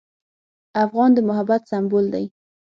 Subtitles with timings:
[0.85, 2.25] افغان د محبت سمبول دی.